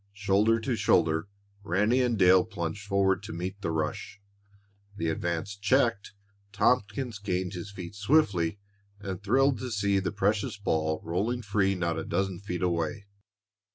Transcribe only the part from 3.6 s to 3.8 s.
the